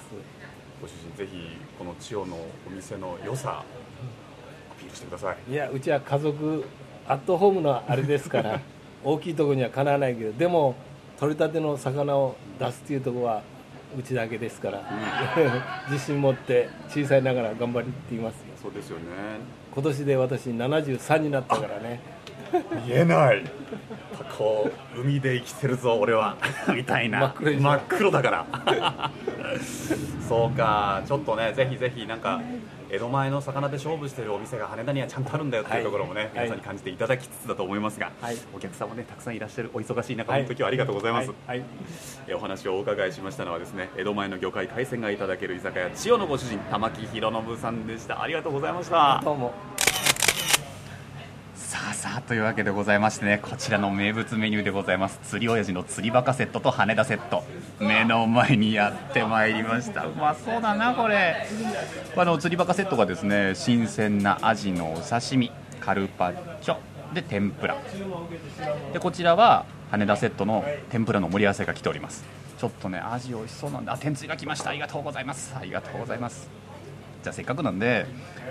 [0.83, 1.37] ご主人ぜひ
[1.79, 2.35] この千代の
[2.67, 5.49] お店の良さアピールしてください。
[5.49, 6.65] いやうちは家族
[7.07, 8.59] アットホームのあれですから
[9.01, 10.75] 大きいところにはかなわないけどでも
[11.17, 13.43] 取り立ての魚を出すっていうところは
[13.97, 14.81] うちだけですから、
[15.89, 18.47] 自信持って小さいながら頑張りって言いますよ。
[18.61, 19.03] そうですよね。
[19.73, 22.01] 今年で私73になったからね
[22.85, 23.43] 見えない。
[24.37, 26.37] こう海で生きてるぞ俺は。
[26.73, 27.19] みたいな。
[27.19, 29.11] 真っ黒真っ黒だから。
[30.27, 31.01] そうか。
[31.05, 32.41] ちょっとねぜひぜひなんか
[32.89, 36.31] 江戸前の魚で勝負してるお店が羽田にはちゃんとあるんだよっていうところもね、はい。
[36.33, 38.37] 皆さんに感じていただきつつだと思いますが、はい。
[38.55, 41.59] お客様ねたくさんいらっしゃるお忙しい中、本当今日はありがとうございます、はい。
[41.59, 41.65] はい。
[42.27, 48.21] えお話をお伺いしましたのはですね江戸前の魚介海鮮がいただける居酒屋千代のご主人玉木宏信さんでした。
[48.21, 49.21] ありがとうございました。
[49.23, 49.53] どうも
[52.03, 55.19] さあというわけでございましてねこちらの名物メニューでございます。
[55.23, 57.45] 釣り親父の釣りバカセットと羽田セット。
[57.79, 60.03] 目の前にやってまいりました。
[60.03, 61.47] うまそうだなこれ。
[62.17, 66.77] あの釣りバカセットがですね新鮮なアジのお刺身カルパッチョ。
[67.13, 67.77] で天ぷら。
[68.91, 72.25] でこちらは羽田セットの天ぷらの盛り合わせが来ております。
[72.57, 74.71] ちょっとねアジ美味しそうなんであ天つゆが来ました。
[74.71, 75.55] ありがとうございます。
[75.57, 76.49] ありがとうございます。
[77.23, 78.05] じゃあせっかくなんで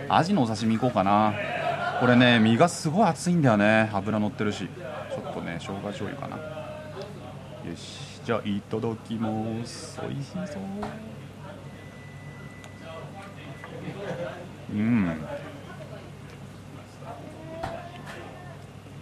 [0.08, 1.34] アジのお刺身いこうかな。
[2.02, 3.88] これね身がすごい厚いんだよね。
[3.92, 4.66] 脂乗ってるし。
[4.66, 6.36] ちょっとね生姜醤油かな。
[6.36, 8.20] よし。
[8.24, 10.00] じゃあいただきます。
[10.04, 10.62] おいしそう
[14.72, 15.16] うん。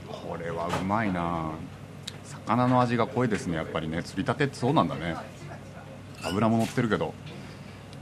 [0.06, 1.52] これはうまいな。
[2.24, 3.56] 魚の味が濃いですね。
[3.56, 4.02] やっぱりね。
[4.02, 5.16] 釣りたてってそうなんだね。
[6.22, 7.14] 油も乗ってるけど。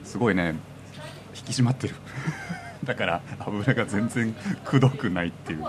[0.03, 0.57] すごいね。
[1.37, 1.95] 引き締まってる。
[2.89, 5.65] だから油が全然くどくないっていう。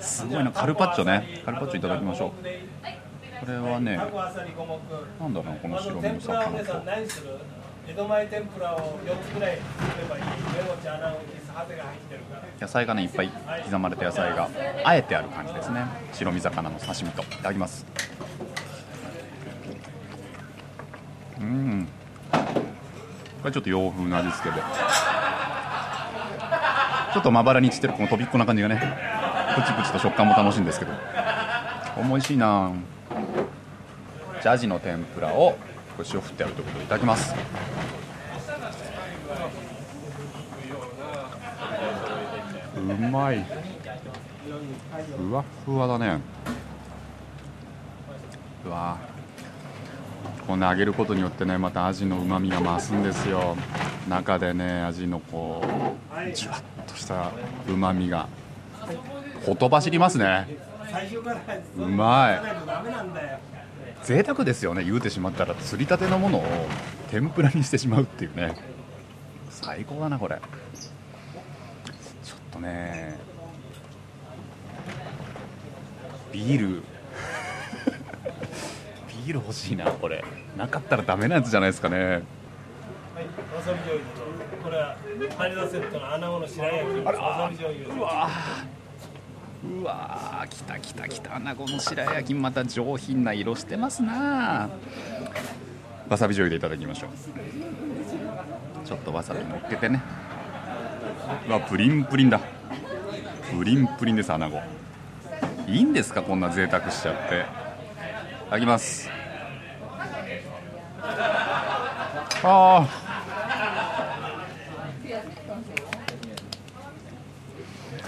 [0.00, 1.40] すごいなカルパッチョね。
[1.46, 2.30] カルパッチョいただきましょう。
[3.40, 4.10] これはねなん
[5.32, 6.82] だろうこの白身の魚と
[7.88, 10.22] 江戸前天ぷらを4つぐらい作ればいい
[12.60, 13.30] 野菜がねいっぱい
[13.64, 14.50] 刻まれた野菜が
[14.84, 15.86] あえてある感じですね。
[16.12, 17.22] 白身魚の刺身と。
[17.22, 17.86] いただきます。
[21.40, 21.88] うん。
[22.30, 22.38] こ
[23.46, 24.62] れちょっと洋風な味付けで。
[27.12, 28.76] ちょっとまばらに散ってるこのとびっこな感じがね。
[29.54, 30.92] プチプチと食感も楽しいんですけど。
[31.96, 32.72] 美味しいな。
[34.42, 35.56] じゃあアジの天ぷらを
[35.98, 37.34] 塩振ってあるということでいただきます。
[42.76, 43.44] うまい。
[45.16, 46.18] ふわふわだね。
[48.64, 48.96] うわ。
[50.46, 53.56] この揚げることによってねまたアジのうまみが増すんですよ。
[54.08, 55.62] 中でねアジのこ
[56.10, 57.32] うじわっとした
[57.68, 58.28] うまみが。
[59.44, 60.46] ほとばしりますね。
[61.76, 62.40] うまい。
[64.04, 64.84] 贅沢ですよね。
[64.84, 66.44] 言うてしまったら釣りたてのものを
[67.10, 68.56] 天ぷらにしてしまうっていうね。
[69.50, 70.40] 最高だなこれ。
[72.22, 73.18] ちょっとね。
[76.32, 76.82] ビール。
[79.26, 80.24] ビール欲しいなこれ。
[80.56, 81.96] なかったらダメなやつじゃないですかね。
[82.06, 82.20] はい、
[84.62, 84.96] これは
[85.36, 87.04] 羽田セットの穴子の白焼き。
[87.04, 88.28] わさび醤油うわ
[89.64, 91.36] うわきたきたきた。
[91.36, 94.70] 穴子の白焼きまた上品な色してますな。
[96.08, 97.10] わさび醤油でいただきましょう。
[98.86, 100.00] ちょっとわさび乗っけてね。
[101.48, 102.40] うわプリンプリンだ。
[103.56, 104.60] プリンプリンです穴子。
[105.68, 107.34] いいんですかこんな贅沢しちゃって。
[107.34, 109.10] いただきます。
[112.44, 113.11] あー。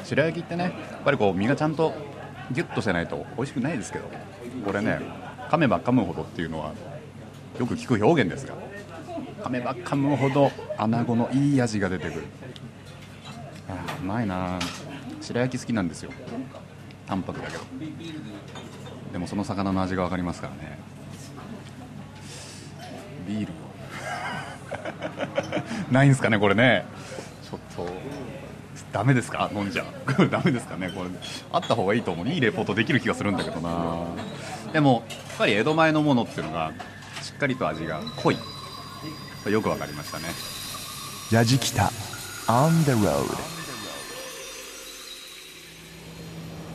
[0.04, 1.92] 白焼きってねやっぱりこう身がちゃんと
[2.52, 4.04] ギュッとしてないと美味しくないですけど
[4.64, 5.00] これね
[5.50, 6.72] 噛めば噛むほどっていうのは
[7.58, 8.54] よく聞く表現ですが
[9.44, 12.24] 噛めば噛むほど穴子のいい味が出てくる。
[13.68, 14.58] あうまいな。
[15.20, 16.10] 白焼き好きなんですよ。
[17.06, 17.64] 淡白だけど。
[19.12, 20.78] でもその魚の味が分かりますからね。
[23.28, 23.52] ビール
[25.92, 26.86] ないんすかねこれね。
[28.94, 29.50] ダメですか？
[29.52, 29.87] 飲んじゃう。
[30.30, 30.88] ダメですかね？
[30.94, 31.11] これ。
[31.52, 32.28] あった方がいいと思う。
[32.28, 34.07] いいレポートできる気がするんだけどな。
[34.72, 36.70] でもやっぱり江戸前のものっていうのが
[37.20, 38.38] しっかりと味が濃い。
[39.50, 40.24] よく分かりましたね。
[41.33, 41.90] ヤジキタ
[42.46, 43.26] On the road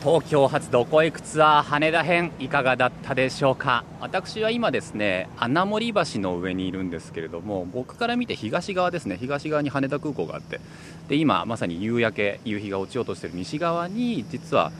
[0.02, 3.84] 東京発どこへ行くツアー羽田編いかがだったでしょうか？
[4.00, 9.18] 私は今ですね穴守橋の上にいるんですけれども僕から見て東側ですね。
[9.20, 10.62] 東側に羽田空港があって。
[11.10, 14.72] で今まさに夕焼け夕日が落ちようとしている西側に実は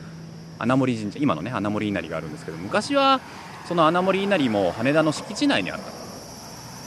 [0.58, 3.20] 穴守神社今のね穴守稲荷があるんですけど昔は
[3.68, 5.84] その穴守稲荷も羽田の敷地内にあった。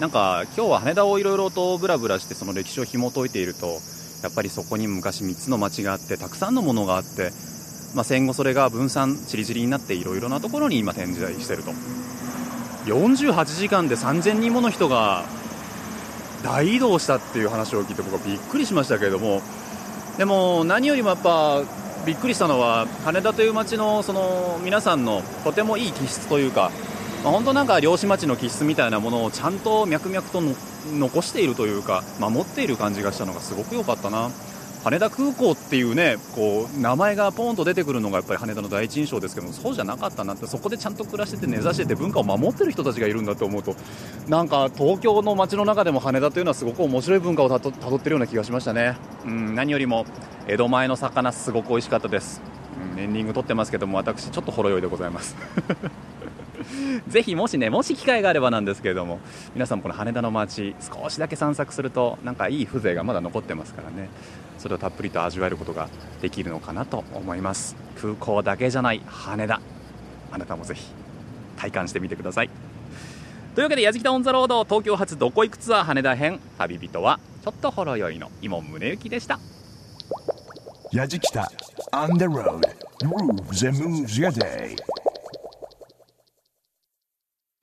[0.01, 3.67] なんか今日は羽田をいろいろとブラブラしてその歴史を紐解いていると
[4.23, 7.29] やっぱりそこに昔3つの町があってたくさんのものがあって
[7.93, 11.71] まあ、戦後それが分散ちりぢりになっていろいろなところに今展示台してると
[12.85, 15.23] 48時間で3000人もの人が
[16.43, 19.41] 大移動したっていう話を聞いて僕はびっくりしましたけれども
[20.17, 21.63] でも何よりもやっぱ
[22.05, 26.71] びっくりしたのは羽田という街のその皆さんのとてもいい気質というか、
[27.23, 30.41] まあ、本当なんか漁師町の気質みたいなものをちゃんと脈々と
[30.91, 34.29] 残しているというか守っている感じがしたのがすごく良かったな。
[34.83, 43.75] 羽田空港っていうねこう名前がポーンと出てくるのがやっぱり羽田の第一印象ですけどそうじゃなかったなってそこでちゃんと暮らしてて根ざしてて文化を守ってる人たちがいるんだと思うと。
[44.27, 50.05] なんか東京の街の中でも羽田というのはすごく面白い文化をたどってるような気がしましたね、うん、何よりも
[50.47, 52.41] 江戸前の魚すごく美味しかったです、
[52.93, 55.35] うん、エンディング撮ってますけども私ちょっとほろ酔いでございます。
[57.07, 59.19] ぜひもしねもし機会があればなんですけれども
[59.53, 64.09] 皆さんもこの羽田の街少しだけ散策するとなんかいい風情がまだ残ってますからね。
[64.63, 65.89] それをたっぷりと味わえることが
[66.21, 67.75] できるのかなと思います。
[68.01, 69.59] 空港だけじゃない羽田。
[70.31, 70.87] あなたもぜひ
[71.57, 72.49] 体感してみてください。
[73.55, 79.37] というわけで「やじきたオン・ザ・ロード」東京発どこ行くツアー羽田編旅人はちょっとほろ酔いの伊門宗行でした。
[80.93, 81.51] ヤジキタ
[81.91, 82.61] On the road
[83.01, 84.77] Grooves and moves your day.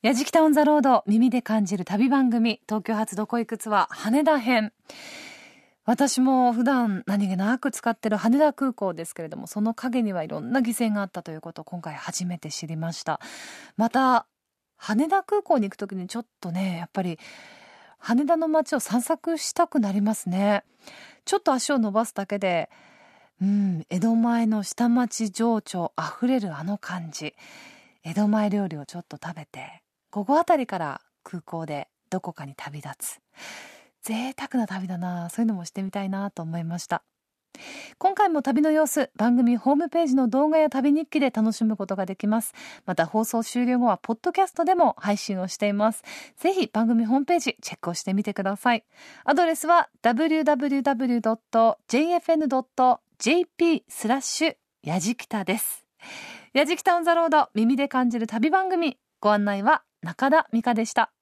[0.03, 4.75] やじきたオンザロード耳で感じる旅番組東京発どこいくつは羽田編
[5.85, 13.21] 私も普段何気なく使ってる羽田空港ですけれどもその陰にはいろんな犠牲があったということを今回初めて知りました。
[13.77, 14.27] また
[14.77, 17.19] 羽田空港に行く時にちょっとねやっぱり
[17.99, 20.65] 羽田の街を散策したくなりますね。
[21.25, 22.71] ちょっと足を伸ばすだけで
[23.41, 27.35] うん江戸前の下町情緒あふれるあの感じ。
[28.05, 33.21] 江戸前料理をちょっと食べて午後あたりから空港でどこかに旅立つ。
[34.03, 35.29] 贅沢な旅だな。
[35.31, 37.03] そういうのもしてみたいなと思いました。
[37.99, 42.55] 今回も旅の様子番組ホームページの動画や旅日記で楽しむことができます。
[42.87, 46.03] また放送終了後はポッドキャストでも配信をしています。
[46.37, 48.85] ぜひ番組ホームページチェックをしてみてください。
[49.25, 50.85] アドレスは www.jfn.jp
[53.89, 55.85] スラッシュやじきたです。
[56.55, 58.97] やじきたオンザロード耳で感じる旅番組。
[59.21, 61.13] ご案内は中田美香でした。